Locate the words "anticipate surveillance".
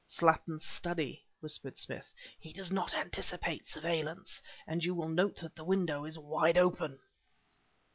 2.95-4.41